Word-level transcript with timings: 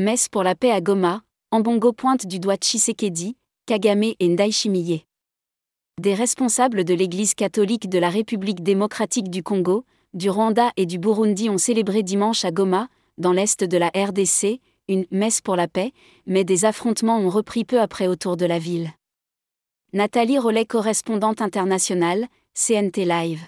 Messe 0.00 0.28
pour 0.28 0.44
la 0.44 0.54
paix 0.54 0.70
à 0.70 0.80
Goma, 0.80 1.22
Ambongo 1.50 1.92
pointe 1.92 2.24
du 2.24 2.38
doigt 2.38 2.54
Tshisekedi, 2.54 3.36
Kagame 3.66 4.12
et 4.20 4.28
Ndayishimiye. 4.28 5.04
Des 6.00 6.14
responsables 6.14 6.84
de 6.84 6.94
l'Église 6.94 7.34
catholique 7.34 7.88
de 7.88 7.98
la 7.98 8.08
République 8.08 8.62
démocratique 8.62 9.28
du 9.28 9.42
Congo, 9.42 9.84
du 10.14 10.30
Rwanda 10.30 10.70
et 10.76 10.86
du 10.86 11.00
Burundi 11.00 11.50
ont 11.50 11.58
célébré 11.58 12.04
dimanche 12.04 12.44
à 12.44 12.52
Goma, 12.52 12.86
dans 13.18 13.32
l'est 13.32 13.64
de 13.64 13.76
la 13.76 13.88
RDC, 13.88 14.60
une 14.86 15.04
messe 15.10 15.40
pour 15.40 15.56
la 15.56 15.66
paix, 15.66 15.92
mais 16.26 16.44
des 16.44 16.64
affrontements 16.64 17.18
ont 17.18 17.28
repris 17.28 17.64
peu 17.64 17.80
après 17.80 18.06
autour 18.06 18.36
de 18.36 18.46
la 18.46 18.60
ville. 18.60 18.92
Nathalie 19.92 20.38
Rollet, 20.38 20.64
correspondante 20.64 21.42
internationale, 21.42 22.28
CNT 22.54 23.04
Live. 23.04 23.42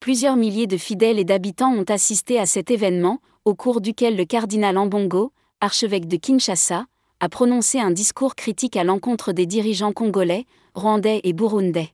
Plusieurs 0.00 0.34
milliers 0.34 0.66
de 0.66 0.78
fidèles 0.78 1.20
et 1.20 1.24
d'habitants 1.24 1.72
ont 1.72 1.84
assisté 1.84 2.40
à 2.40 2.46
cet 2.46 2.72
événement, 2.72 3.20
au 3.44 3.54
cours 3.54 3.80
duquel 3.80 4.16
le 4.16 4.24
cardinal 4.24 4.76
Ambongo, 4.78 5.30
archevêque 5.64 6.06
de 6.06 6.16
Kinshasa, 6.16 6.86
a 7.20 7.28
prononcé 7.28 7.80
un 7.80 7.90
discours 7.90 8.34
critique 8.34 8.76
à 8.76 8.84
l'encontre 8.84 9.32
des 9.32 9.46
dirigeants 9.46 9.92
congolais, 9.92 10.44
rwandais 10.74 11.22
et 11.24 11.32
burundais. 11.32 11.90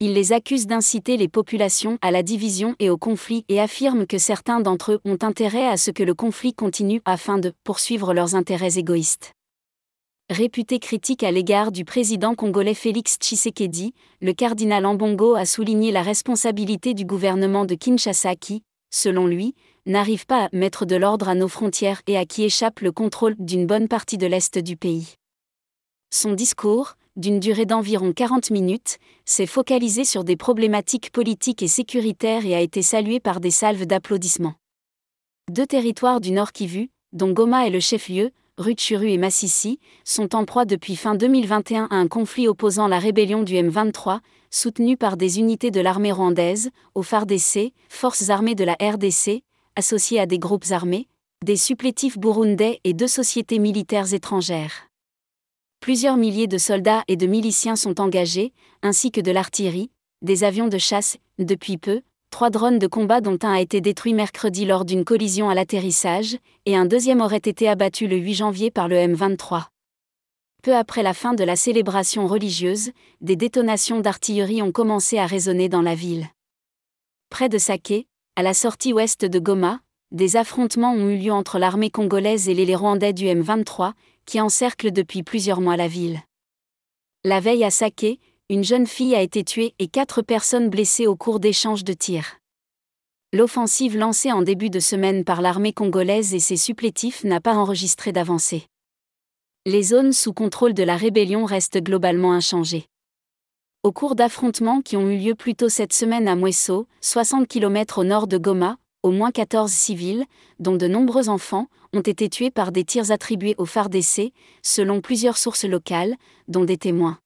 Il 0.00 0.14
les 0.14 0.32
accuse 0.32 0.66
d'inciter 0.66 1.16
les 1.16 1.28
populations 1.28 1.96
à 2.02 2.10
la 2.10 2.24
division 2.24 2.74
et 2.80 2.90
au 2.90 2.98
conflit 2.98 3.44
et 3.48 3.60
affirme 3.60 4.04
que 4.04 4.18
certains 4.18 4.58
d'entre 4.58 4.92
eux 4.92 5.00
ont 5.04 5.18
intérêt 5.22 5.68
à 5.68 5.76
ce 5.76 5.92
que 5.92 6.02
le 6.02 6.12
conflit 6.12 6.54
continue 6.54 7.00
afin 7.04 7.38
de 7.38 7.52
poursuivre 7.62 8.12
leurs 8.12 8.34
intérêts 8.34 8.78
égoïstes. 8.78 9.32
Réputé 10.28 10.80
critique 10.80 11.22
à 11.22 11.30
l'égard 11.30 11.70
du 11.70 11.84
président 11.84 12.34
congolais 12.34 12.74
Félix 12.74 13.16
Tshisekedi, 13.20 13.94
le 14.20 14.32
cardinal 14.32 14.86
Ambongo 14.86 15.36
a 15.36 15.44
souligné 15.44 15.92
la 15.92 16.02
responsabilité 16.02 16.94
du 16.94 17.04
gouvernement 17.04 17.64
de 17.64 17.76
Kinshasa 17.76 18.34
qui, 18.34 18.64
selon 18.90 19.28
lui, 19.28 19.54
n'arrive 19.86 20.26
pas 20.26 20.44
à 20.44 20.48
mettre 20.52 20.86
de 20.86 20.96
l'ordre 20.96 21.28
à 21.28 21.34
nos 21.34 21.48
frontières 21.48 22.02
et 22.06 22.16
à 22.16 22.24
qui 22.24 22.44
échappe 22.44 22.80
le 22.80 22.92
contrôle 22.92 23.34
d'une 23.38 23.66
bonne 23.66 23.88
partie 23.88 24.18
de 24.18 24.26
l'Est 24.26 24.58
du 24.58 24.76
pays. 24.76 25.14
Son 26.10 26.32
discours, 26.32 26.94
d'une 27.16 27.40
durée 27.40 27.66
d'environ 27.66 28.12
40 28.12 28.50
minutes, 28.50 28.98
s'est 29.24 29.46
focalisé 29.46 30.04
sur 30.04 30.24
des 30.24 30.36
problématiques 30.36 31.10
politiques 31.10 31.62
et 31.62 31.68
sécuritaires 31.68 32.46
et 32.46 32.54
a 32.54 32.60
été 32.60 32.82
salué 32.82 33.20
par 33.20 33.40
des 33.40 33.50
salves 33.50 33.86
d'applaudissements. 33.86 34.54
Deux 35.50 35.66
territoires 35.66 36.20
du 36.20 36.30
Nord 36.30 36.52
Kivu, 36.52 36.90
dont 37.12 37.32
Goma 37.32 37.66
est 37.66 37.70
le 37.70 37.80
chef-lieu, 37.80 38.30
Rutshuru 38.58 39.10
et 39.10 39.18
Massissi, 39.18 39.78
sont 40.04 40.34
en 40.34 40.44
proie 40.44 40.64
depuis 40.64 40.96
fin 40.96 41.14
2021 41.14 41.88
à 41.90 41.96
un 41.96 42.06
conflit 42.06 42.48
opposant 42.48 42.86
la 42.86 42.98
rébellion 42.98 43.42
du 43.42 43.54
M23, 43.54 44.20
soutenue 44.50 44.96
par 44.96 45.16
des 45.16 45.38
unités 45.38 45.70
de 45.70 45.80
l'armée 45.80 46.12
rwandaise, 46.12 46.70
au 46.94 47.02
FARDC, 47.02 47.72
Forces 47.88 48.28
armées 48.28 48.54
de 48.54 48.64
la 48.64 48.76
RDC, 48.80 49.42
associées 49.76 50.20
à 50.20 50.26
des 50.26 50.38
groupes 50.38 50.70
armés, 50.70 51.08
des 51.44 51.56
supplétifs 51.56 52.18
burundais 52.18 52.80
et 52.84 52.92
deux 52.92 53.08
sociétés 53.08 53.58
militaires 53.58 54.14
étrangères. 54.14 54.88
Plusieurs 55.80 56.16
milliers 56.16 56.46
de 56.46 56.58
soldats 56.58 57.02
et 57.08 57.16
de 57.16 57.26
miliciens 57.26 57.76
sont 57.76 58.00
engagés, 58.00 58.52
ainsi 58.82 59.10
que 59.10 59.20
de 59.20 59.32
l'artillerie, 59.32 59.90
des 60.22 60.44
avions 60.44 60.68
de 60.68 60.78
chasse, 60.78 61.16
depuis 61.38 61.78
peu, 61.78 62.02
trois 62.30 62.50
drones 62.50 62.78
de 62.78 62.86
combat 62.86 63.20
dont 63.20 63.38
un 63.42 63.54
a 63.54 63.60
été 63.60 63.80
détruit 63.80 64.14
mercredi 64.14 64.64
lors 64.64 64.84
d'une 64.84 65.04
collision 65.04 65.50
à 65.50 65.54
l'atterrissage, 65.54 66.36
et 66.66 66.76
un 66.76 66.86
deuxième 66.86 67.20
aurait 67.20 67.36
été 67.36 67.68
abattu 67.68 68.06
le 68.06 68.16
8 68.16 68.34
janvier 68.34 68.70
par 68.70 68.86
le 68.86 68.96
M23. 68.96 69.64
Peu 70.62 70.76
après 70.76 71.02
la 71.02 71.14
fin 71.14 71.34
de 71.34 71.42
la 71.42 71.56
célébration 71.56 72.28
religieuse, 72.28 72.92
des 73.20 73.34
détonations 73.34 73.98
d'artillerie 73.98 74.62
ont 74.62 74.70
commencé 74.70 75.18
à 75.18 75.26
résonner 75.26 75.68
dans 75.68 75.82
la 75.82 75.96
ville. 75.96 76.28
Près 77.30 77.48
de 77.48 77.58
Saké, 77.58 78.06
à 78.34 78.42
la 78.42 78.54
sortie 78.54 78.94
ouest 78.94 79.26
de 79.26 79.38
Goma, 79.38 79.80
des 80.10 80.36
affrontements 80.36 80.94
ont 80.94 81.10
eu 81.10 81.18
lieu 81.18 81.32
entre 81.32 81.58
l'armée 81.58 81.90
congolaise 81.90 82.48
et 82.48 82.54
les 82.54 82.74
Rwandais 82.74 83.12
du 83.12 83.26
M23, 83.26 83.92
qui 84.24 84.40
encerclent 84.40 84.90
depuis 84.90 85.22
plusieurs 85.22 85.60
mois 85.60 85.76
la 85.76 85.86
ville. 85.86 86.20
La 87.24 87.40
veille 87.40 87.64
à 87.64 87.70
Saké, 87.70 88.20
une 88.48 88.64
jeune 88.64 88.86
fille 88.86 89.14
a 89.14 89.20
été 89.20 89.44
tuée 89.44 89.74
et 89.78 89.86
quatre 89.86 90.22
personnes 90.22 90.70
blessées 90.70 91.06
au 91.06 91.14
cours 91.14 91.40
d'échanges 91.40 91.84
de 91.84 91.92
tirs. 91.92 92.38
L'offensive 93.34 93.96
lancée 93.98 94.32
en 94.32 94.40
début 94.40 94.70
de 94.70 94.80
semaine 94.80 95.24
par 95.24 95.42
l'armée 95.42 95.72
congolaise 95.74 96.32
et 96.34 96.40
ses 96.40 96.56
supplétifs 96.56 97.24
n'a 97.24 97.40
pas 97.40 97.54
enregistré 97.54 98.12
d'avancée. 98.12 98.66
Les 99.66 99.82
zones 99.82 100.12
sous 100.12 100.32
contrôle 100.32 100.74
de 100.74 100.82
la 100.82 100.96
rébellion 100.96 101.44
restent 101.44 101.82
globalement 101.82 102.32
inchangées. 102.32 102.86
Au 103.84 103.90
cours 103.90 104.14
d'affrontements 104.14 104.80
qui 104.80 104.96
ont 104.96 105.10
eu 105.10 105.18
lieu 105.18 105.34
plus 105.34 105.56
tôt 105.56 105.68
cette 105.68 105.92
semaine 105.92 106.28
à 106.28 106.36
Mweso, 106.36 106.86
60 107.00 107.48
km 107.48 107.98
au 107.98 108.04
nord 108.04 108.28
de 108.28 108.38
Goma, 108.38 108.76
au 109.02 109.10
moins 109.10 109.32
14 109.32 109.72
civils, 109.72 110.24
dont 110.60 110.76
de 110.76 110.86
nombreux 110.86 111.28
enfants, 111.28 111.66
ont 111.92 112.00
été 112.00 112.28
tués 112.28 112.52
par 112.52 112.70
des 112.70 112.84
tirs 112.84 113.10
attribués 113.10 113.56
au 113.58 113.64
FARDC, 113.64 114.32
selon 114.62 115.00
plusieurs 115.00 115.36
sources 115.36 115.64
locales, 115.64 116.14
dont 116.46 116.64
des 116.64 116.76
témoins. 116.76 117.18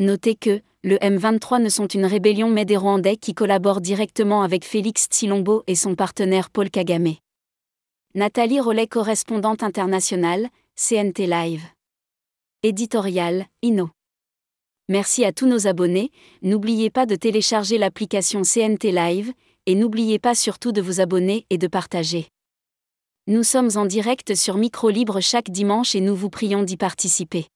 Notez 0.00 0.34
que, 0.34 0.60
le 0.82 0.96
M23 0.96 1.62
ne 1.62 1.68
sont 1.68 1.86
une 1.86 2.04
rébellion 2.04 2.50
mais 2.50 2.64
des 2.64 2.76
Rwandais 2.76 3.16
qui 3.16 3.32
collaborent 3.32 3.80
directement 3.80 4.42
avec 4.42 4.64
Félix 4.64 5.06
Tsilombo 5.06 5.62
et 5.68 5.76
son 5.76 5.94
partenaire 5.94 6.50
Paul 6.50 6.68
Kagame. 6.68 7.14
Nathalie 8.16 8.58
Rollet, 8.58 8.88
correspondante 8.88 9.62
internationale, 9.62 10.48
CNT 10.74 11.28
Live. 11.28 11.62
Éditorial, 12.64 13.46
Inno. 13.62 13.90
Merci 14.90 15.24
à 15.24 15.32
tous 15.32 15.46
nos 15.46 15.66
abonnés, 15.66 16.10
n'oubliez 16.42 16.90
pas 16.90 17.06
de 17.06 17.16
télécharger 17.16 17.78
l'application 17.78 18.42
CNT 18.42 18.92
Live, 18.92 19.32
et 19.64 19.74
n'oubliez 19.74 20.18
pas 20.18 20.34
surtout 20.34 20.72
de 20.72 20.82
vous 20.82 21.00
abonner 21.00 21.46
et 21.48 21.56
de 21.56 21.66
partager. 21.66 22.28
Nous 23.26 23.44
sommes 23.44 23.70
en 23.76 23.86
direct 23.86 24.34
sur 24.34 24.58
Micro 24.58 24.90
Libre 24.90 25.22
chaque 25.22 25.48
dimanche 25.50 25.94
et 25.94 26.02
nous 26.02 26.14
vous 26.14 26.28
prions 26.28 26.62
d'y 26.62 26.76
participer. 26.76 27.46